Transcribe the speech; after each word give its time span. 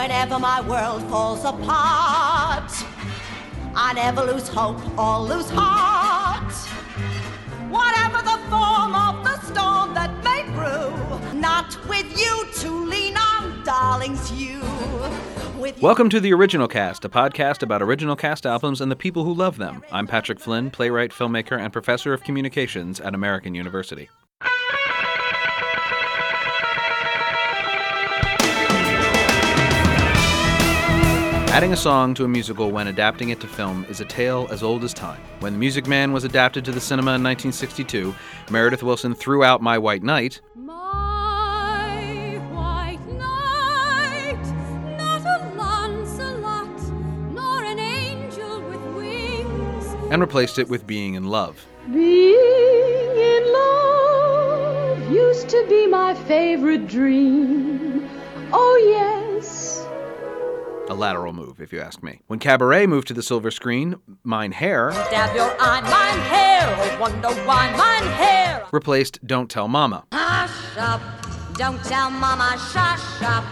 Whenever 0.00 0.38
my 0.38 0.62
world 0.62 1.02
falls 1.10 1.44
apart, 1.44 2.72
I 3.76 3.92
never 3.94 4.22
lose 4.22 4.48
hope 4.48 4.80
or 4.98 5.20
lose 5.20 5.50
heart. 5.50 6.54
Whatever 7.68 8.22
the 8.22 8.38
form 8.48 8.94
of 8.94 9.22
the 9.22 9.38
storm 9.42 9.92
that 9.92 10.10
may 10.24 10.44
brew, 10.54 11.38
not 11.38 11.76
with 11.86 12.18
you 12.18 12.46
to 12.60 12.86
lean 12.86 13.18
on, 13.18 13.62
darlings, 13.62 14.32
you. 14.32 14.62
Welcome 15.82 16.08
to 16.08 16.18
the 16.18 16.32
Original 16.32 16.66
Cast, 16.66 17.04
a 17.04 17.10
podcast 17.10 17.62
about 17.62 17.82
original 17.82 18.16
cast 18.16 18.46
albums 18.46 18.80
and 18.80 18.90
the 18.90 18.96
people 18.96 19.24
who 19.24 19.34
love 19.34 19.58
them. 19.58 19.84
I'm 19.92 20.06
Patrick 20.06 20.40
Flynn, 20.40 20.70
playwright, 20.70 21.10
filmmaker, 21.10 21.60
and 21.60 21.74
professor 21.74 22.14
of 22.14 22.24
communications 22.24 23.00
at 23.00 23.14
American 23.14 23.54
University. 23.54 24.08
Adding 31.50 31.72
a 31.72 31.76
song 31.76 32.14
to 32.14 32.24
a 32.24 32.28
musical 32.28 32.70
when 32.70 32.86
adapting 32.86 33.30
it 33.30 33.40
to 33.40 33.48
film 33.48 33.84
is 33.88 34.00
a 34.00 34.04
tale 34.04 34.46
as 34.50 34.62
old 34.62 34.84
as 34.84 34.94
time. 34.94 35.20
When 35.40 35.54
The 35.54 35.58
Music 35.58 35.88
Man 35.88 36.12
was 36.12 36.22
adapted 36.22 36.64
to 36.64 36.70
the 36.70 36.80
cinema 36.80 37.10
in 37.16 37.24
1962, 37.24 38.14
Meredith 38.50 38.82
Willson 38.82 39.16
threw 39.16 39.42
out 39.42 39.60
My 39.60 39.76
White 39.76 40.04
Knight, 40.04 40.40
My 40.54 42.38
white 42.52 43.04
knight, 43.08 44.44
Lancelot, 45.56 46.80
an 47.66 47.78
angel 47.80 48.62
with 48.62 48.80
wings. 48.94 49.86
and 50.12 50.20
replaced 50.22 50.58
it 50.58 50.68
with 50.68 50.86
Being 50.86 51.14
in 51.14 51.24
Love. 51.24 51.66
Being 51.92 53.16
in 53.16 53.52
love 53.52 55.10
used 55.10 55.48
to 55.48 55.66
be 55.68 55.88
my 55.88 56.14
favorite 56.14 56.86
dream. 56.86 58.08
Oh, 58.52 58.76
yes. 58.88 59.19
A 60.90 60.94
lateral 60.94 61.32
move, 61.32 61.60
if 61.60 61.72
you 61.72 61.78
ask 61.78 62.02
me. 62.02 62.20
When 62.26 62.40
Cabaret 62.40 62.88
moved 62.88 63.06
to 63.08 63.14
the 63.14 63.22
silver 63.22 63.52
screen, 63.52 63.94
Mein 64.24 64.50
Herr 64.50 64.90
Stab 64.90 65.36
your 65.36 65.54
eye, 65.60 65.80
mein 65.82 66.20
Herr, 66.24 66.76
oh 66.76 67.00
wonder 67.00 67.28
why 67.46 67.70
mein 67.76 68.12
Herr. 68.12 68.66
replaced 68.72 69.24
Don't 69.24 69.48
Tell 69.48 69.68
Mama. 69.68 70.04
Hush 70.12 70.76
up, 70.78 71.00
don't 71.54 71.80
tell 71.84 72.10
mama, 72.10 72.58
shush 72.72 73.22
up, 73.22 73.44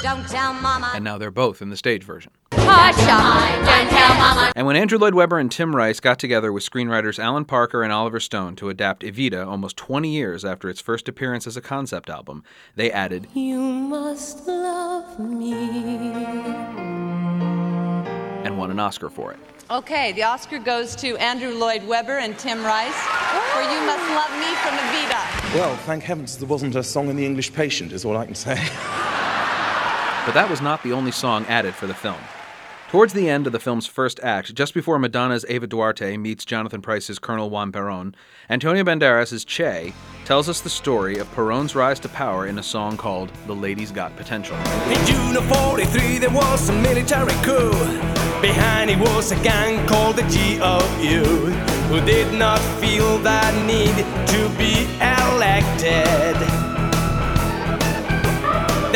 don't 0.00 0.26
tell 0.26 0.54
mama. 0.54 0.92
And 0.94 1.04
now 1.04 1.18
they're 1.18 1.30
both 1.30 1.60
in 1.60 1.68
the 1.68 1.76
stage 1.76 2.02
version. 2.02 2.32
Hush 2.78 3.08
up, 3.08 3.64
don't 3.66 3.88
tell 3.90 4.14
mama. 4.14 4.52
And 4.54 4.66
when 4.66 4.76
Andrew 4.76 4.98
Lloyd 4.98 5.14
Webber 5.14 5.38
and 5.38 5.50
Tim 5.50 5.74
Rice 5.74 5.98
got 6.00 6.18
together 6.18 6.52
with 6.52 6.62
screenwriters 6.68 7.18
Alan 7.18 7.44
Parker 7.44 7.82
and 7.82 7.92
Oliver 7.92 8.20
Stone 8.20 8.56
to 8.56 8.68
adapt 8.68 9.02
Evita 9.02 9.46
almost 9.46 9.76
20 9.76 10.08
years 10.08 10.44
after 10.44 10.68
its 10.68 10.80
first 10.80 11.08
appearance 11.08 11.46
as 11.46 11.56
a 11.56 11.60
concept 11.60 12.08
album, 12.10 12.42
they 12.74 12.90
added 12.92 13.28
You 13.34 13.58
must 13.60 14.46
love 14.46 15.18
me. 15.18 15.52
and 18.44 18.56
won 18.58 18.70
an 18.70 18.78
Oscar 18.78 19.10
for 19.10 19.32
it. 19.32 19.38
Okay, 19.70 20.12
the 20.12 20.22
Oscar 20.22 20.58
goes 20.60 20.94
to 20.96 21.16
Andrew 21.16 21.50
Lloyd 21.54 21.84
Webber 21.88 22.18
and 22.18 22.38
Tim 22.38 22.62
Rice 22.64 22.94
for 23.52 23.62
You 23.62 23.80
Must 23.84 24.10
Love 24.10 24.30
Me 24.38 24.54
from 24.62 24.74
Evita. 24.76 25.54
Well, 25.54 25.74
thank 25.78 26.04
heavens 26.04 26.36
there 26.38 26.46
wasn't 26.46 26.76
a 26.76 26.84
song 26.84 27.08
in 27.08 27.16
The 27.16 27.26
English 27.26 27.52
Patient, 27.52 27.92
is 27.92 28.04
all 28.04 28.16
I 28.16 28.26
can 28.26 28.34
say. 28.36 28.54
But 30.24 30.34
that 30.34 30.48
was 30.50 30.60
not 30.60 30.82
the 30.84 30.92
only 30.92 31.10
song 31.12 31.44
added 31.46 31.74
for 31.74 31.86
the 31.86 31.94
film. 31.94 32.16
Towards 32.88 33.12
the 33.14 33.28
end 33.28 33.48
of 33.48 33.52
the 33.52 33.58
film's 33.58 33.86
first 33.86 34.20
act, 34.22 34.54
just 34.54 34.72
before 34.72 34.96
Madonna's 34.96 35.44
Eva 35.48 35.66
Duarte 35.66 36.16
meets 36.16 36.44
Jonathan 36.44 36.80
Pryce's 36.80 37.18
Colonel 37.18 37.50
Juan 37.50 37.72
Perón, 37.72 38.14
Antonio 38.48 38.84
Banderas' 38.84 39.44
Che 39.44 39.92
tells 40.24 40.48
us 40.48 40.60
the 40.60 40.70
story 40.70 41.18
of 41.18 41.26
Perón's 41.34 41.74
rise 41.74 41.98
to 41.98 42.08
power 42.08 42.46
in 42.46 42.60
a 42.60 42.62
song 42.62 42.96
called 42.96 43.32
The 43.48 43.54
Lady's 43.54 43.90
Got 43.90 44.16
Potential. 44.16 44.56
In 44.88 45.04
June 45.04 45.36
of 45.36 45.44
43, 45.46 46.18
there 46.18 46.30
was 46.30 46.68
a 46.68 46.72
military 46.74 47.34
coup. 47.42 47.72
Behind 48.40 48.88
it 48.88 49.00
was 49.00 49.32
a 49.32 49.36
gang 49.42 49.84
called 49.88 50.14
the 50.14 50.22
GOU, 50.22 51.24
who 51.88 52.00
did 52.06 52.32
not 52.38 52.60
feel 52.80 53.18
the 53.18 53.66
need 53.66 53.96
to 54.28 54.48
be 54.56 54.84
elected. 55.02 56.65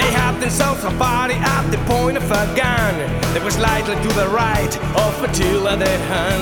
They 0.00 0.12
had 0.12 0.40
themselves 0.40 0.82
a 0.82 0.90
party 0.92 1.34
at 1.34 1.70
the 1.70 1.76
point 1.84 2.16
of 2.16 2.24
a 2.24 2.46
gun 2.56 2.94
that 3.34 3.42
was 3.44 3.52
slightly 3.52 3.94
to 3.96 4.08
the 4.14 4.28
right 4.28 4.74
of 4.96 5.22
Attila 5.22 5.76
the 5.76 5.98
Hun. 6.08 6.40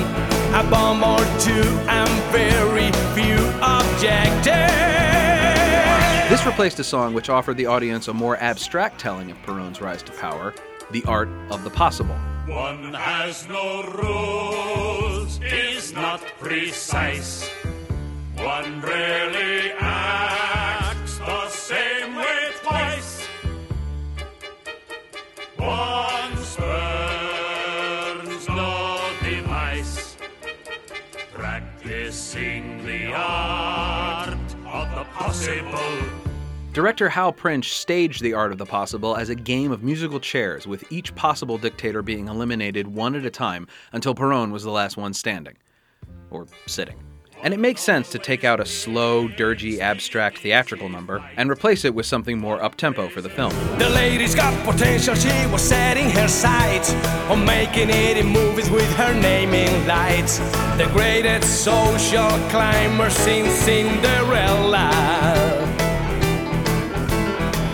A 0.54 0.70
bomb 0.70 1.02
or 1.02 1.18
two, 1.40 1.68
and 1.88 2.08
very 2.30 2.92
few 3.18 3.34
objected. 3.60 4.70
This 6.30 6.46
replaced 6.46 6.78
a 6.78 6.84
song 6.84 7.14
which 7.14 7.28
offered 7.28 7.56
the 7.56 7.66
audience 7.66 8.06
a 8.06 8.14
more 8.14 8.36
abstract 8.36 9.00
telling 9.00 9.28
of 9.32 9.36
Perón's 9.42 9.80
rise 9.80 10.04
to 10.04 10.12
power, 10.12 10.54
The 10.92 11.02
Art 11.06 11.28
of 11.50 11.64
the 11.64 11.70
Possible. 11.70 12.14
One 12.46 12.94
has 12.94 13.48
no 13.48 13.82
rules, 13.82 15.40
is 15.42 15.92
not 15.92 16.20
precise. 16.38 17.50
One 18.36 18.80
rarely 18.82 19.72
acts 19.80 20.67
The 31.88 33.12
art 33.14 34.28
of 34.28 34.94
the 34.94 35.04
possible. 35.14 35.80
Director 36.74 37.08
Hal 37.08 37.32
Prince 37.32 37.66
staged 37.66 38.20
The 38.20 38.34
Art 38.34 38.52
of 38.52 38.58
the 38.58 38.66
Possible 38.66 39.16
as 39.16 39.30
a 39.30 39.34
game 39.34 39.72
of 39.72 39.82
musical 39.82 40.20
chairs, 40.20 40.66
with 40.66 40.84
each 40.92 41.14
possible 41.14 41.56
dictator 41.56 42.02
being 42.02 42.28
eliminated 42.28 42.86
one 42.88 43.14
at 43.14 43.24
a 43.24 43.30
time 43.30 43.66
until 43.92 44.14
Perón 44.14 44.52
was 44.52 44.64
the 44.64 44.70
last 44.70 44.98
one 44.98 45.14
standing. 45.14 45.56
Or 46.30 46.46
sitting. 46.66 47.02
And 47.42 47.54
it 47.54 47.60
makes 47.60 47.80
sense 47.82 48.08
to 48.10 48.18
take 48.18 48.44
out 48.44 48.60
a 48.60 48.66
slow, 48.66 49.28
dirgy, 49.28 49.78
abstract 49.78 50.38
theatrical 50.38 50.88
number 50.88 51.24
and 51.36 51.50
replace 51.50 51.84
it 51.84 51.94
with 51.94 52.06
something 52.06 52.38
more 52.38 52.62
up-tempo 52.62 53.08
for 53.08 53.20
the 53.20 53.30
film. 53.30 53.52
The 53.78 53.88
lady's 53.90 54.34
got 54.34 54.52
potential, 54.64 55.14
she 55.14 55.46
was 55.46 55.62
setting 55.62 56.10
her 56.10 56.28
sights 56.28 56.92
on 57.30 57.44
making 57.44 57.90
it 57.90 58.16
in 58.16 58.26
movies 58.26 58.70
with 58.70 58.90
her 58.96 59.14
name 59.14 59.54
in 59.54 59.86
lights. 59.86 60.38
The 60.78 60.88
greatest 60.92 61.64
social 61.64 62.28
climber 62.50 63.10
since 63.10 63.52
Cinderella. 63.52 65.37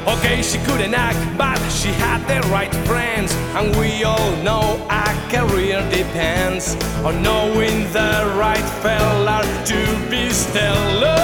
Okay, 0.07 0.43
she 0.43 0.59
couldn't 0.59 0.93
act, 0.93 1.39
but 1.39 1.59
she 1.71 1.89
had 1.89 2.21
the 2.29 2.47
right 2.49 2.73
friends. 2.87 3.33
And 3.57 3.75
we 3.77 4.05
all 4.05 4.37
know 4.43 4.87
a 4.91 5.05
career 5.31 5.81
depends 5.91 6.75
on 7.03 7.23
knowing 7.23 7.85
the 7.93 8.35
right 8.37 8.65
fella 8.83 9.43
to 9.65 10.11
be 10.11 10.29
stellar. 10.29 11.17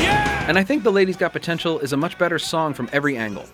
Yeah! 0.00 0.48
And 0.48 0.58
I 0.58 0.64
think 0.64 0.84
The 0.84 0.92
Lady's 0.92 1.18
Got 1.18 1.32
Potential 1.32 1.78
is 1.80 1.92
a 1.92 1.96
much 1.98 2.16
better 2.18 2.38
song 2.38 2.72
from 2.72 2.88
every 2.92 3.18
angle. 3.18 3.44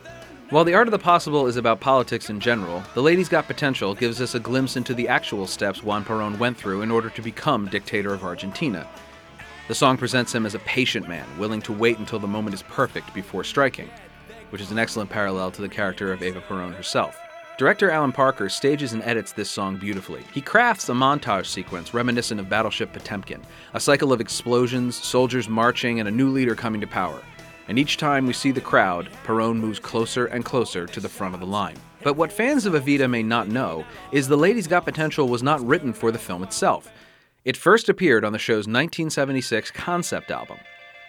While 0.51 0.65
The 0.65 0.75
Art 0.75 0.87
of 0.87 0.93
the 0.93 0.99
Possible 0.99 1.49
is 1.49 1.57
about 1.57 1.81
politics 1.81 2.31
in 2.31 2.39
general, 2.39 2.85
The 2.95 3.03
Lady's 3.03 3.29
Got 3.29 3.49
Potential 3.49 3.95
gives 3.95 4.21
us 4.21 4.37
a 4.37 4.41
glimpse 4.41 4.77
into 4.77 4.95
the 4.95 5.09
actual 5.09 5.49
steps 5.49 5.83
Juan 5.83 6.05
Perón 6.05 6.39
went 6.39 6.57
through 6.57 6.83
in 6.83 6.93
order 6.93 7.11
to 7.11 7.23
become 7.23 7.67
dictator 7.67 8.15
of 8.15 8.23
Argentina. 8.23 8.87
The 9.67 9.75
song 9.75 9.97
presents 9.97 10.35
him 10.35 10.45
as 10.45 10.55
a 10.55 10.59
patient 10.59 11.09
man, 11.09 11.27
willing 11.39 11.63
to 11.63 11.73
wait 11.73 11.99
until 11.99 12.19
the 12.19 12.27
moment 12.27 12.53
is 12.53 12.63
perfect 12.65 13.15
before 13.15 13.45
striking, 13.45 13.89
which 14.51 14.61
is 14.61 14.71
an 14.71 14.79
excellent 14.79 15.09
parallel 15.09 15.51
to 15.53 15.63
the 15.63 15.71
character 15.71 16.13
of 16.13 16.23
Eva 16.23 16.43
Perón 16.43 16.75
herself. 16.75 17.19
Director 17.57 17.91
Alan 17.91 18.13
Parker 18.13 18.51
stages 18.51 18.93
and 18.93 19.03
edits 19.05 19.33
this 19.33 19.51
song 19.51 19.79
beautifully. 19.79 20.23
He 20.35 20.43
crafts 20.43 20.91
a 20.91 20.93
montage 20.93 21.47
sequence 21.47 21.95
reminiscent 21.95 22.41
of 22.41 22.49
Battleship 22.51 22.93
Potemkin, 22.93 23.41
a 23.73 23.81
cycle 23.81 24.13
of 24.13 24.21
explosions, 24.21 24.97
soldiers 24.97 25.49
marching, 25.49 25.99
and 25.99 26.11
a 26.11 26.13
new 26.13 26.29
leader 26.29 26.55
coming 26.55 26.83
to 26.83 26.87
power. 26.87 27.23
And 27.67 27.79
each 27.79 27.97
time 27.97 28.27
we 28.27 28.35
see 28.35 28.51
the 28.51 28.61
crowd, 28.61 29.09
Perón 29.25 29.57
moves 29.57 29.79
closer 29.79 30.27
and 30.27 30.45
closer 30.45 30.85
to 30.85 31.01
the 31.01 31.09
front 31.09 31.33
of 31.33 31.41
the 31.41 31.47
line. 31.47 31.77
But 32.03 32.17
what 32.17 32.31
fans 32.31 32.67
of 32.67 32.75
Evita 32.75 33.09
may 33.09 33.23
not 33.23 33.49
know 33.49 33.87
is 34.13 34.29
The 34.29 34.37
Lady's 34.37 34.67
Got 34.67 34.85
Potential 34.85 35.27
was 35.27 35.43
not 35.43 35.67
written 35.67 35.95
for 35.95 36.13
the 36.13 36.19
film 36.19 36.43
itself. 36.43 36.91
It 37.45 37.59
first 37.59 37.91
appeared 37.91 38.25
on 38.25 38.33
the 38.33 38.39
show's 38.39 38.67
1976 38.67 39.71
concept 39.73 40.31
album. 40.31 40.57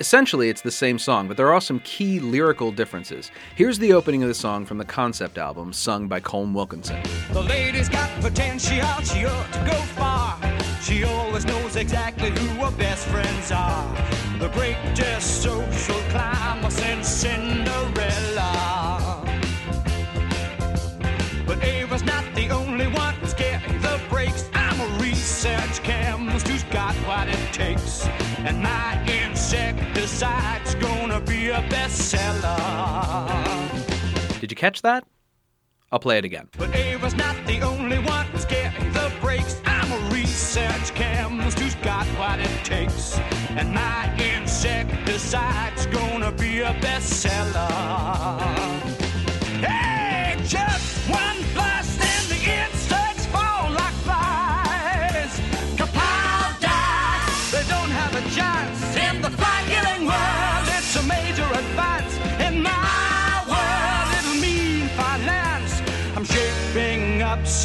Essentially, 0.01 0.49
it's 0.49 0.59
the 0.59 0.69
same 0.69 0.99
song, 0.99 1.29
but 1.29 1.37
there 1.37 1.53
are 1.53 1.61
some 1.61 1.79
key 1.79 2.19
lyrical 2.19 2.73
differences. 2.73 3.31
Here's 3.55 3.79
the 3.79 3.93
opening 3.93 4.21
of 4.21 4.27
the 4.27 4.35
song 4.35 4.65
from 4.65 4.77
the 4.77 4.83
concept 4.83 5.37
album, 5.37 5.71
sung 5.71 6.09
by 6.09 6.19
Colm 6.19 6.53
Wilkinson. 6.53 7.01
The 7.31 7.41
lady's 7.41 7.87
got 7.87 8.09
potential, 8.19 8.69
she 8.69 8.81
ought 9.23 9.53
to 9.53 9.65
go 9.65 9.81
far. 9.95 10.37
She 10.81 11.05
always 11.05 11.45
knows 11.45 11.77
exactly 11.77 12.31
who 12.31 12.65
her 12.65 12.71
best 12.71 13.07
friends 13.07 13.53
are. 13.53 13.95
The 14.37 14.49
greatest 14.49 15.41
social 15.41 16.01
climber 16.09 16.69
since 16.69 17.07
Cinderella. 17.07 18.04
And 28.45 28.61
my 28.61 29.03
insecticide's 29.07 30.75
gonna 30.75 31.19
be 31.19 31.49
a 31.49 31.61
bestseller. 31.63 32.45
Did 34.39 34.51
you 34.51 34.55
catch 34.55 34.83
that? 34.83 35.03
I'll 35.91 35.97
play 35.97 36.19
it 36.19 36.25
again. 36.25 36.49
But 36.55 36.75
Eva's 36.75 37.15
not 37.15 37.35
the 37.47 37.61
only 37.61 37.97
one 37.97 38.27
who's 38.27 38.45
getting 38.45 38.93
the 38.93 39.11
breaks. 39.19 39.59
I'm 39.65 39.91
a 39.91 39.97
research 40.13 40.93
chemist 40.93 41.57
who's 41.57 41.73
got 41.75 42.05
what 42.19 42.39
it 42.39 42.63
takes. 42.63 43.17
And 43.49 43.73
my 43.73 44.15
insecticide's 44.19 45.87
gonna 45.87 46.31
be 46.31 46.59
a 46.59 46.73
bestseller. 46.75 47.74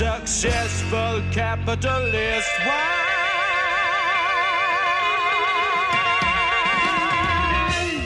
Successful 0.01 1.21
capitalist. 1.31 2.49
Why? 2.65 2.97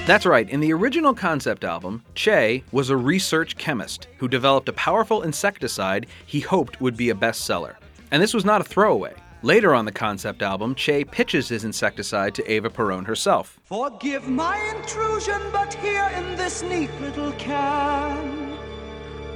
That's 0.05 0.27
right, 0.27 0.51
in 0.51 0.59
the 0.59 0.73
original 0.73 1.15
concept 1.15 1.63
album, 1.63 2.03
Che 2.17 2.65
was 2.73 2.91
a 2.91 2.97
research 2.97 3.57
chemist 3.59 4.09
who 4.19 4.27
developed 4.27 4.69
a 4.69 4.73
powerful 4.73 5.23
insecticide 5.23 6.09
he 6.27 6.41
hoped 6.41 6.81
would 6.81 6.97
be 6.97 7.11
a 7.11 7.15
bestseller. 7.15 7.77
And 8.11 8.21
this 8.21 8.35
was 8.35 8.45
not 8.45 8.61
a 8.61 8.65
throwaway. 8.65 9.15
Later 9.43 9.73
on 9.73 9.85
the 9.85 9.93
concept 9.93 10.43
album, 10.43 10.75
Che 10.75 11.05
pitches 11.05 11.49
his 11.49 11.63
insecticide 11.63 12.35
to 12.35 12.53
Eva 12.53 12.71
Perón 12.71 13.07
herself. 13.07 13.61
Forgive 13.63 14.27
my 14.27 14.59
intrusion, 14.77 15.41
but 15.53 15.73
here 15.75 16.11
in 16.17 16.35
this 16.35 16.61
neat 16.61 16.91
little 17.01 17.31
can, 17.35 18.44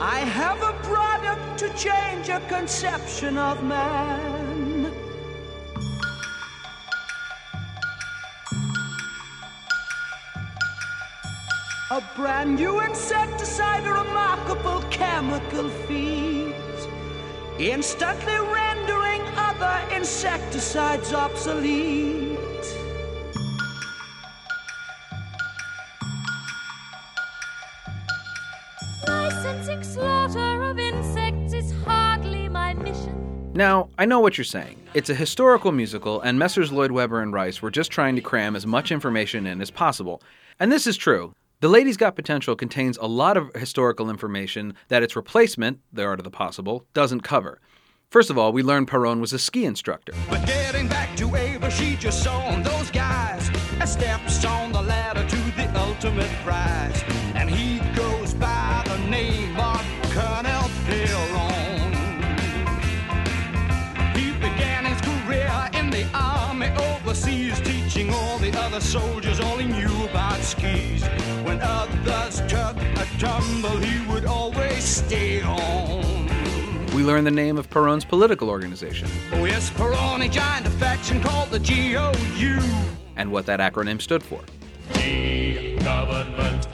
I 0.00 0.20
have 0.20 0.62
a 0.62 0.72
product 0.84 1.58
to 1.58 1.68
change 1.74 2.28
a 2.28 2.38
conception 2.48 3.36
of 3.36 3.64
man. 3.64 4.92
A 11.90 12.00
brand 12.14 12.54
new 12.54 12.78
insecticide, 12.78 13.84
a 13.88 13.92
remarkable 13.92 14.82
chemical 14.88 15.68
feat, 15.68 16.54
instantly 17.58 18.38
rendering 18.38 19.22
other 19.36 19.80
insecticides 19.92 21.12
obsolete. 21.12 22.27
Now, 33.58 33.88
I 33.98 34.04
know 34.04 34.20
what 34.20 34.38
you're 34.38 34.44
saying. 34.44 34.76
It's 34.94 35.10
a 35.10 35.16
historical 35.16 35.72
musical, 35.72 36.20
and 36.20 36.38
Messrs. 36.38 36.70
Lloyd 36.70 36.92
Webber 36.92 37.20
and 37.20 37.32
Rice 37.32 37.60
were 37.60 37.72
just 37.72 37.90
trying 37.90 38.14
to 38.14 38.22
cram 38.22 38.54
as 38.54 38.64
much 38.64 38.92
information 38.92 39.48
in 39.48 39.60
as 39.60 39.68
possible. 39.68 40.22
And 40.60 40.70
this 40.70 40.86
is 40.86 40.96
true. 40.96 41.34
The 41.58 41.68
Lady's 41.68 41.96
Got 41.96 42.14
Potential 42.14 42.54
contains 42.54 42.96
a 42.98 43.08
lot 43.08 43.36
of 43.36 43.52
historical 43.56 44.10
information 44.10 44.74
that 44.86 45.02
its 45.02 45.16
replacement, 45.16 45.80
The 45.92 46.04
Art 46.04 46.20
of 46.20 46.24
the 46.24 46.30
Possible, 46.30 46.84
doesn't 46.94 47.22
cover. 47.22 47.60
First 48.10 48.30
of 48.30 48.38
all, 48.38 48.52
we 48.52 48.62
learned 48.62 48.86
Perón 48.86 49.18
was 49.18 49.32
a 49.32 49.40
ski 49.40 49.64
instructor. 49.64 50.12
But 50.30 50.46
getting 50.46 50.86
back 50.86 51.16
to 51.16 51.36
Eva, 51.36 51.68
she 51.68 51.96
just 51.96 52.22
saw 52.22 52.54
those 52.62 52.92
guys 52.92 53.50
on 54.44 54.70
the 54.70 54.82
ladder 54.82 55.26
to 55.28 55.36
the 55.56 55.68
ultimate 55.80 56.30
prize. 56.44 57.02
And 57.34 57.50
he 57.50 57.80
goes 57.96 58.34
by 58.34 58.84
the 58.86 58.98
name 59.10 59.56
of 59.56 59.67
soldiers 68.88 69.38
all 69.40 69.58
he 69.58 69.66
knew 69.66 70.04
about 70.04 70.38
skis. 70.40 71.04
When 71.44 71.60
others 71.60 72.40
took 72.48 72.76
a 72.96 73.06
tumble, 73.18 73.76
he 73.76 74.06
would 74.10 74.24
always 74.24 74.82
stay 74.82 75.42
on. 75.42 76.26
We 76.94 77.04
learned 77.04 77.26
the 77.26 77.30
name 77.30 77.58
of 77.58 77.68
Perón's 77.68 78.04
political 78.06 78.48
organization 78.48 79.08
Oh 79.32 79.44
yes, 79.44 79.70
joined 80.28 80.66
a 80.66 80.70
faction 80.70 81.20
called 81.20 81.50
the 81.50 81.58
GOU. 81.60 82.58
and 83.16 83.30
what 83.30 83.44
that 83.46 83.60
acronym 83.60 84.00
stood 84.00 84.22
for. 84.22 84.40
G, 84.94 85.76
government, 85.84 86.66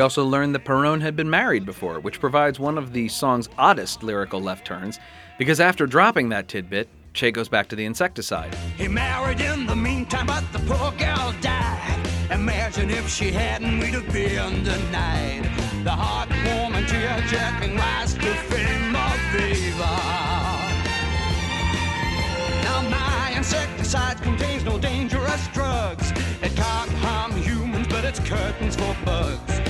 We 0.00 0.02
also 0.02 0.24
learned 0.24 0.54
that 0.54 0.64
Perón 0.64 1.02
had 1.02 1.14
been 1.14 1.28
married 1.28 1.66
before, 1.66 2.00
which 2.00 2.20
provides 2.20 2.58
one 2.58 2.78
of 2.78 2.94
the 2.94 3.06
song's 3.08 3.50
oddest 3.58 4.02
lyrical 4.02 4.40
left 4.40 4.66
turns, 4.66 4.98
because 5.36 5.60
after 5.60 5.86
dropping 5.86 6.30
that 6.30 6.48
tidbit, 6.48 6.88
Che 7.12 7.30
goes 7.30 7.50
back 7.50 7.68
to 7.68 7.76
the 7.76 7.84
insecticide. 7.84 8.54
He 8.78 8.88
married 8.88 9.42
in 9.42 9.66
the 9.66 9.76
meantime, 9.76 10.28
but 10.28 10.50
the 10.54 10.58
poor 10.60 10.90
girl 10.92 11.34
died. 11.42 12.08
Imagine 12.30 12.88
if 12.88 13.10
she 13.10 13.30
hadn't, 13.30 13.78
we'd 13.78 13.92
have 13.92 14.10
been 14.10 14.64
denied 14.64 15.44
the 15.84 15.90
heartwarming, 15.90 16.88
tear-jerking 16.88 17.76
rise 17.76 18.14
to 18.14 18.34
fame 18.48 18.96
of 18.96 19.34
Eva. 19.34 19.96
Now 22.64 22.88
my 22.88 23.34
insecticide 23.36 24.22
contains 24.22 24.64
no 24.64 24.78
dangerous 24.78 25.46
drugs. 25.48 26.10
It 26.40 26.56
can't 26.56 26.90
harm 26.90 27.32
humans, 27.32 27.86
but 27.88 28.06
it's 28.06 28.20
curtains 28.20 28.76
for 28.76 28.96
bugs. 29.04 29.69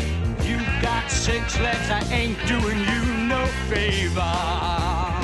Six 1.10 1.58
legs, 1.58 1.90
I 1.90 2.02
ain't 2.12 2.38
doing 2.46 2.78
you 2.78 3.04
no 3.26 3.44
favor. 3.68 5.19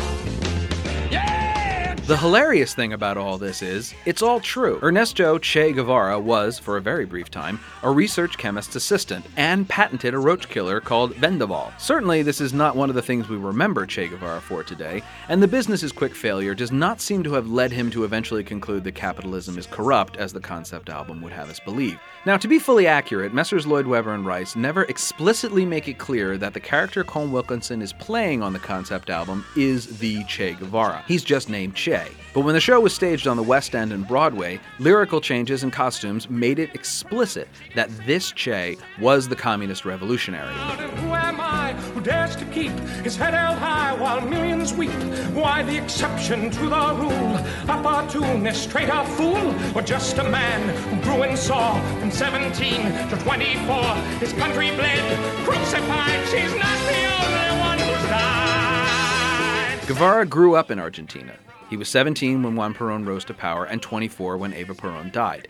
The 2.06 2.16
hilarious 2.16 2.72
thing 2.72 2.92
about 2.92 3.16
all 3.16 3.36
this 3.36 3.62
is, 3.62 3.92
it's 4.04 4.22
all 4.22 4.38
true. 4.38 4.78
Ernesto 4.80 5.38
Che 5.38 5.72
Guevara 5.72 6.20
was, 6.20 6.56
for 6.56 6.76
a 6.76 6.80
very 6.80 7.04
brief 7.04 7.32
time, 7.32 7.58
a 7.82 7.90
research 7.90 8.38
chemist's 8.38 8.76
assistant 8.76 9.26
and 9.36 9.68
patented 9.68 10.14
a 10.14 10.18
roach 10.20 10.48
killer 10.48 10.80
called 10.80 11.14
Vendaval. 11.14 11.72
Certainly, 11.80 12.22
this 12.22 12.40
is 12.40 12.52
not 12.52 12.76
one 12.76 12.90
of 12.90 12.94
the 12.94 13.02
things 13.02 13.28
we 13.28 13.36
remember 13.36 13.86
Che 13.86 14.06
Guevara 14.06 14.40
for 14.40 14.62
today, 14.62 15.02
and 15.28 15.42
the 15.42 15.48
business's 15.48 15.90
quick 15.90 16.14
failure 16.14 16.54
does 16.54 16.70
not 16.70 17.00
seem 17.00 17.24
to 17.24 17.32
have 17.32 17.48
led 17.48 17.72
him 17.72 17.90
to 17.90 18.04
eventually 18.04 18.44
conclude 18.44 18.84
that 18.84 18.94
capitalism 18.94 19.58
is 19.58 19.66
corrupt, 19.66 20.16
as 20.16 20.32
the 20.32 20.38
concept 20.38 20.88
album 20.88 21.20
would 21.22 21.32
have 21.32 21.50
us 21.50 21.58
believe. 21.58 21.98
Now, 22.24 22.36
to 22.36 22.46
be 22.46 22.60
fully 22.60 22.86
accurate, 22.86 23.34
Messrs. 23.34 23.66
Lloyd 23.66 23.88
Webber 23.88 24.14
and 24.14 24.24
Rice 24.24 24.54
never 24.54 24.84
explicitly 24.84 25.64
make 25.64 25.88
it 25.88 25.98
clear 25.98 26.38
that 26.38 26.54
the 26.54 26.60
character 26.60 27.02
Colm 27.02 27.32
Wilkinson 27.32 27.82
is 27.82 27.92
playing 27.92 28.44
on 28.44 28.52
the 28.52 28.60
concept 28.60 29.10
album 29.10 29.44
is 29.56 29.98
the 29.98 30.22
Che 30.24 30.54
Guevara. 30.54 31.02
He's 31.08 31.24
just 31.24 31.48
named 31.48 31.74
Che. 31.74 31.95
But 32.36 32.44
when 32.44 32.52
the 32.54 32.60
show 32.60 32.80
was 32.80 32.94
staged 32.94 33.26
on 33.26 33.38
the 33.38 33.42
West 33.42 33.74
End 33.74 33.94
and 33.94 34.06
Broadway, 34.06 34.60
lyrical 34.78 35.22
changes 35.22 35.62
and 35.62 35.72
costumes 35.72 36.28
made 36.28 36.58
it 36.58 36.74
explicit 36.74 37.48
that 37.74 37.88
this 38.04 38.30
Che 38.30 38.76
was 39.00 39.26
the 39.26 39.36
communist 39.36 39.86
revolutionary. 39.86 40.52
Who 40.52 41.14
am 41.14 41.40
I 41.40 41.72
who 41.94 42.02
dares 42.02 42.36
to 42.36 42.44
keep 42.46 42.72
his 43.02 43.16
head 43.16 43.32
held 43.32 43.56
high 43.56 43.94
while 43.94 44.20
millions 44.20 44.74
weep? 44.74 44.90
Why 45.32 45.62
the 45.62 45.78
exception 45.78 46.50
to 46.50 46.68
the 46.68 46.94
rule? 47.00 47.38
Opportunist, 47.70 48.64
straight 48.64 48.90
up 48.90 49.06
fool, 49.06 49.54
or 49.74 49.80
just 49.80 50.18
a 50.18 50.28
man 50.28 50.68
who 50.90 51.02
grew 51.02 51.22
and 51.22 51.38
saw 51.38 51.80
from 52.00 52.10
17 52.10 52.82
to 53.08 53.16
24 53.16 53.94
his 54.20 54.34
country 54.34 54.72
bled, 54.76 55.46
crucified? 55.46 56.28
She's 56.28 56.54
not 56.54 56.78
the 56.84 57.00
only 57.16 57.60
one 57.60 57.78
who's 57.78 58.10
died. 58.10 59.86
Guevara 59.86 60.26
grew 60.26 60.54
up 60.54 60.70
in 60.70 60.78
Argentina. 60.78 61.32
He 61.68 61.76
was 61.76 61.88
17 61.88 62.42
when 62.42 62.54
Juan 62.54 62.74
Perón 62.74 63.06
rose 63.06 63.24
to 63.24 63.34
power 63.34 63.64
and 63.64 63.82
24 63.82 64.36
when 64.36 64.54
Eva 64.54 64.74
Perón 64.74 65.10
died. 65.12 65.48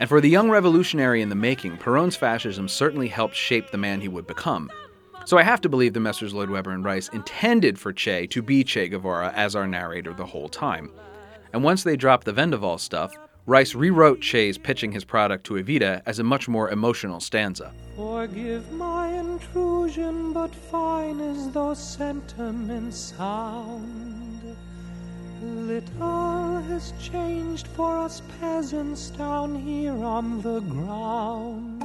And 0.00 0.08
for 0.08 0.20
the 0.20 0.28
young 0.28 0.50
revolutionary 0.50 1.22
in 1.22 1.28
the 1.28 1.34
making, 1.34 1.78
Perón's 1.78 2.16
fascism 2.16 2.68
certainly 2.68 3.08
helped 3.08 3.34
shape 3.34 3.70
the 3.70 3.78
man 3.78 4.00
he 4.00 4.08
would 4.08 4.26
become. 4.26 4.70
So 5.24 5.36
I 5.36 5.42
have 5.42 5.60
to 5.62 5.68
believe 5.68 5.92
the 5.92 6.00
Messrs. 6.00 6.32
Lloyd 6.32 6.48
Webber 6.50 6.70
and 6.70 6.84
Rice 6.84 7.08
intended 7.08 7.78
for 7.78 7.92
Che 7.92 8.26
to 8.28 8.40
be 8.40 8.64
Che 8.64 8.88
Guevara 8.88 9.32
as 9.34 9.54
our 9.54 9.66
narrator 9.66 10.14
the 10.14 10.24
whole 10.24 10.48
time. 10.48 10.90
And 11.52 11.64
once 11.64 11.82
they 11.82 11.96
dropped 11.96 12.24
the 12.24 12.32
Vendaval 12.32 12.78
stuff, 12.78 13.14
Rice 13.44 13.74
rewrote 13.74 14.20
Che's 14.20 14.58
pitching 14.58 14.92
his 14.92 15.04
product 15.04 15.44
to 15.44 15.54
Evita 15.54 16.02
as 16.06 16.18
a 16.18 16.24
much 16.24 16.48
more 16.48 16.70
emotional 16.70 17.20
stanza. 17.20 17.72
Forgive 17.96 18.70
my 18.72 19.08
intrusion, 19.08 20.32
but 20.32 20.54
fine 20.54 21.20
as 21.20 21.50
those 21.50 21.78
sentiments 21.78 23.14
sound. 23.16 24.07
Little 25.68 26.62
has 26.62 26.94
changed 26.98 27.66
for 27.66 27.98
us 27.98 28.22
peasants 28.40 29.10
down 29.10 29.54
here 29.54 30.02
on 30.02 30.40
the 30.40 30.60
ground. 30.60 31.84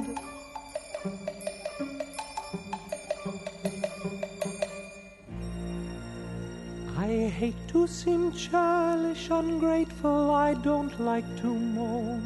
I 6.96 7.28
hate 7.28 7.68
to 7.74 7.86
seem 7.86 8.32
churlish, 8.32 9.28
ungrateful, 9.28 10.30
I 10.30 10.54
don't 10.54 10.98
like 10.98 11.28
to 11.42 11.48
moan. 11.48 12.22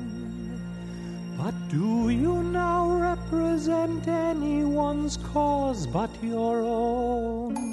But 1.36 1.56
do 1.68 2.10
you 2.10 2.40
now 2.44 2.88
represent 2.88 4.06
anyone's 4.06 5.16
cause 5.16 5.88
but 5.88 6.10
your 6.22 6.60
own? 6.60 7.67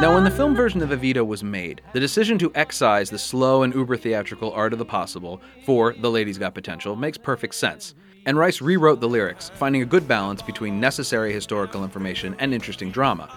Now, 0.00 0.14
when 0.14 0.24
the 0.24 0.30
film 0.30 0.54
version 0.54 0.82
of 0.82 0.90
Evita 0.90 1.26
was 1.26 1.42
made, 1.42 1.82
the 1.92 2.00
decision 2.00 2.38
to 2.38 2.50
excise 2.54 3.10
the 3.10 3.18
slow 3.18 3.62
and 3.62 3.74
uber 3.74 3.96
theatrical 3.96 4.52
art 4.52 4.72
of 4.72 4.78
the 4.78 4.84
possible 4.84 5.40
for 5.64 5.94
The 5.94 6.10
Lady's 6.10 6.38
Got 6.38 6.54
Potential 6.54 6.96
makes 6.96 7.18
perfect 7.18 7.54
sense. 7.54 7.94
And 8.24 8.38
Rice 8.38 8.60
rewrote 8.60 9.00
the 9.00 9.08
lyrics, 9.08 9.50
finding 9.50 9.82
a 9.82 9.86
good 9.86 10.08
balance 10.08 10.42
between 10.42 10.80
necessary 10.80 11.32
historical 11.32 11.84
information 11.84 12.34
and 12.38 12.52
interesting 12.54 12.90
drama. 12.90 13.30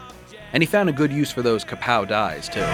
And 0.54 0.64
he 0.64 0.68
found 0.68 0.90
a 0.90 0.94
good 0.94 1.12
use 1.12 1.32
for 1.32 1.42
those 1.42 1.64
kapow 1.64 2.08
dies, 2.08 2.50
too. 2.50 2.66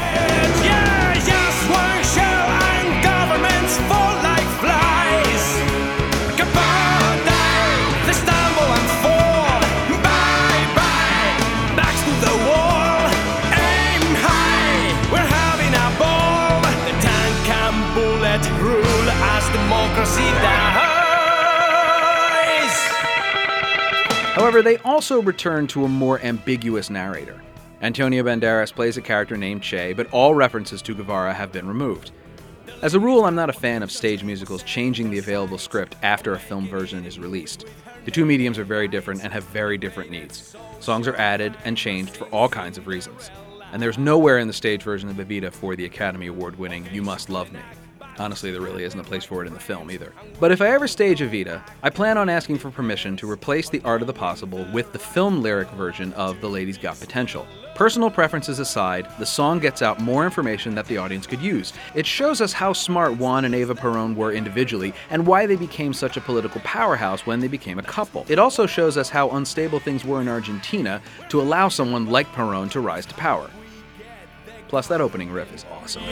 However, 24.35 24.61
they 24.61 24.75
also 24.79 25.21
return 25.21 25.65
to 25.67 25.85
a 25.85 25.87
more 25.87 26.19
ambiguous 26.19 26.89
narrator. 26.89 27.41
Antonio 27.81 28.21
Banderas 28.21 28.75
plays 28.75 28.97
a 28.97 29.01
character 29.01 29.37
named 29.37 29.63
Che, 29.63 29.93
but 29.93 30.11
all 30.11 30.35
references 30.35 30.81
to 30.81 30.93
Guevara 30.93 31.33
have 31.33 31.53
been 31.53 31.65
removed. 31.65 32.11
As 32.81 32.95
a 32.95 32.99
rule, 32.99 33.23
I'm 33.23 33.35
not 33.35 33.49
a 33.49 33.53
fan 33.53 33.81
of 33.81 33.89
stage 33.89 34.25
musicals 34.25 34.61
changing 34.63 35.09
the 35.09 35.19
available 35.19 35.57
script 35.57 35.95
after 36.03 36.33
a 36.33 36.39
film 36.39 36.67
version 36.67 37.05
is 37.05 37.17
released. 37.17 37.63
The 38.03 38.11
two 38.11 38.25
mediums 38.25 38.59
are 38.59 38.65
very 38.65 38.89
different 38.89 39.23
and 39.23 39.31
have 39.31 39.45
very 39.45 39.77
different 39.77 40.11
needs. 40.11 40.53
Songs 40.81 41.07
are 41.07 41.15
added 41.15 41.55
and 41.63 41.77
changed 41.77 42.17
for 42.17 42.25
all 42.25 42.49
kinds 42.49 42.77
of 42.77 42.87
reasons. 42.87 43.31
And 43.71 43.81
there's 43.81 43.97
nowhere 43.97 44.39
in 44.39 44.47
the 44.47 44.53
stage 44.53 44.83
version 44.83 45.07
of 45.07 45.15
Evita 45.15 45.49
for 45.49 45.77
the 45.77 45.85
Academy 45.85 46.27
Award 46.27 46.59
winning 46.59 46.85
You 46.91 47.03
Must 47.03 47.29
Love 47.29 47.53
Me. 47.53 47.61
Honestly, 48.17 48.51
there 48.51 48.61
really 48.61 48.83
isn't 48.85 48.99
a 48.99 49.03
place 49.03 49.25
for 49.25 49.43
it 49.43 49.47
in 49.47 49.53
the 49.53 49.59
film 49.59 49.91
either. 49.91 50.13
But 50.39 50.51
if 50.51 50.61
I 50.61 50.69
ever 50.69 50.87
stage 50.87 51.19
Evita, 51.19 51.61
I 51.83 51.89
plan 51.89 52.17
on 52.17 52.29
asking 52.29 52.59
for 52.59 52.71
permission 52.71 53.17
to 53.17 53.29
replace 53.29 53.69
the 53.69 53.81
Art 53.83 54.01
of 54.01 54.07
the 54.07 54.13
Possible 54.13 54.65
with 54.71 54.93
the 54.93 54.99
film 54.99 55.41
lyric 55.41 55.69
version 55.71 56.13
of 56.13 56.39
The 56.39 56.49
Lady's 56.49 56.77
Got 56.77 56.99
Potential. 56.99 57.45
Personal 57.75 58.09
preferences 58.09 58.59
aside, 58.59 59.05
the 59.19 59.25
song 59.25 59.59
gets 59.59 59.81
out 59.81 59.99
more 59.99 60.23
information 60.23 60.75
that 60.75 60.85
the 60.85 60.97
audience 60.97 61.27
could 61.27 61.41
use. 61.41 61.73
It 61.93 62.05
shows 62.05 62.39
us 62.39 62.53
how 62.53 62.71
smart 62.71 63.17
Juan 63.17 63.43
and 63.43 63.53
Eva 63.53 63.75
Perón 63.75 64.15
were 64.15 64.31
individually 64.31 64.93
and 65.09 65.27
why 65.27 65.45
they 65.45 65.57
became 65.57 65.93
such 65.93 66.15
a 66.15 66.21
political 66.21 66.61
powerhouse 66.61 67.25
when 67.25 67.41
they 67.41 67.49
became 67.49 67.77
a 67.77 67.83
couple. 67.83 68.25
It 68.29 68.39
also 68.39 68.65
shows 68.65 68.95
us 68.95 69.09
how 69.09 69.29
unstable 69.31 69.81
things 69.81 70.05
were 70.05 70.21
in 70.21 70.29
Argentina 70.29 71.01
to 71.27 71.41
allow 71.41 71.67
someone 71.67 72.05
like 72.05 72.27
Perón 72.27 72.71
to 72.71 72.79
rise 72.79 73.05
to 73.07 73.13
power. 73.15 73.49
Plus, 74.69 74.87
that 74.87 75.01
opening 75.01 75.31
riff 75.31 75.53
is 75.53 75.65
awesome. 75.69 76.03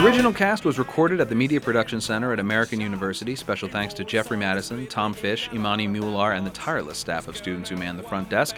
The 0.00 0.06
original 0.06 0.32
cast 0.32 0.64
was 0.64 0.78
recorded 0.78 1.20
at 1.20 1.28
the 1.28 1.34
Media 1.34 1.60
Production 1.60 2.00
Center 2.00 2.32
at 2.32 2.38
American 2.40 2.80
University. 2.80 3.36
Special 3.36 3.68
thanks 3.68 3.92
to 3.92 4.02
Jeffrey 4.02 4.38
Madison, 4.38 4.86
Tom 4.86 5.12
Fish, 5.12 5.50
Imani 5.52 5.86
Mular, 5.86 6.32
and 6.32 6.46
the 6.46 6.50
tireless 6.52 6.96
staff 6.96 7.28
of 7.28 7.36
students 7.36 7.68
who 7.68 7.76
man 7.76 7.98
the 7.98 8.02
front 8.02 8.30
desk. 8.30 8.56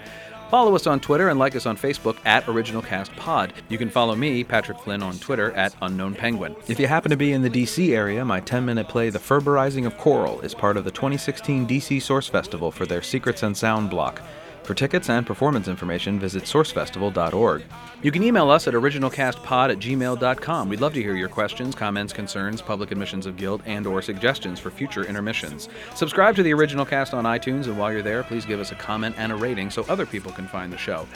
Follow 0.52 0.76
us 0.76 0.86
on 0.86 1.00
Twitter 1.00 1.30
and 1.30 1.40
like 1.40 1.56
us 1.56 1.66
on 1.66 1.76
Facebook 1.76 2.16
at 2.24 2.48
Original 2.48 2.80
Cast 2.80 3.10
Pod. 3.16 3.54
You 3.68 3.76
can 3.76 3.90
follow 3.90 4.14
me, 4.14 4.44
Patrick 4.44 4.78
Flynn, 4.78 5.02
on 5.02 5.18
Twitter 5.18 5.50
at 5.54 5.74
Unknown 5.82 6.14
Penguin. 6.14 6.54
If 6.68 6.78
you 6.78 6.86
happen 6.86 7.10
to 7.10 7.16
be 7.16 7.32
in 7.32 7.42
the 7.42 7.50
DC 7.50 7.92
area, 7.92 8.24
my 8.24 8.38
10 8.38 8.64
minute 8.64 8.86
play, 8.86 9.10
The 9.10 9.18
Ferberizing 9.18 9.84
of 9.84 9.98
Coral, 9.98 10.40
is 10.42 10.54
part 10.54 10.76
of 10.76 10.84
the 10.84 10.92
2016 10.92 11.66
DC 11.66 12.00
Source 12.00 12.28
Festival 12.28 12.70
for 12.70 12.86
their 12.86 13.02
Secrets 13.02 13.42
and 13.42 13.56
Sound 13.56 13.90
block. 13.90 14.22
For 14.64 14.74
tickets 14.74 15.10
and 15.10 15.26
performance 15.26 15.66
information, 15.66 16.20
visit 16.20 16.44
sourcefestival.org. 16.44 17.64
You 18.02 18.12
can 18.12 18.22
email 18.22 18.48
us 18.50 18.68
at 18.68 18.74
originalcastpod 18.74 19.72
at 19.72 19.78
gmail.com. 19.78 20.68
We'd 20.68 20.80
love 20.80 20.94
to 20.94 21.02
hear 21.02 21.16
your 21.16 21.28
questions, 21.28 21.74
comments, 21.74 22.12
concerns, 22.12 22.62
public 22.62 22.92
admissions 22.92 23.26
of 23.26 23.36
guilt, 23.36 23.60
and 23.66 23.86
or 23.86 24.00
suggestions 24.02 24.60
for 24.60 24.70
future 24.70 25.04
intermissions. 25.04 25.68
Subscribe 25.94 26.36
to 26.36 26.42
the 26.42 26.52
Original 26.52 26.84
Cast 26.84 27.12
on 27.12 27.24
iTunes, 27.24 27.66
and 27.66 27.76
while 27.76 27.92
you're 27.92 28.02
there, 28.02 28.22
please 28.22 28.44
give 28.44 28.60
us 28.60 28.70
a 28.70 28.76
comment 28.76 29.16
and 29.18 29.32
a 29.32 29.36
rating 29.36 29.68
so 29.70 29.84
other 29.88 30.06
people 30.06 30.30
can 30.30 30.46
find 30.46 30.72
the 30.72 30.78
show. 30.78 31.06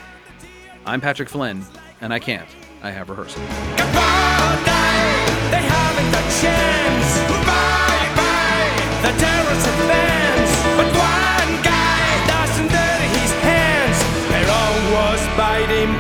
I'm 0.85 1.01
Patrick 1.01 1.29
Flynn, 1.29 1.65
and 2.01 2.13
I 2.13 2.19
can't. 2.19 2.49
I 2.83 2.91
have 2.91 3.09
rehearsal. 3.11 3.43
Kapow, 3.77 4.37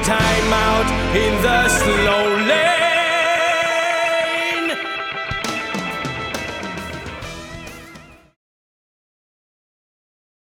time 0.06 0.52
out 0.52 1.16
in 1.16 1.42
the 1.42 1.68
slow 1.68 2.35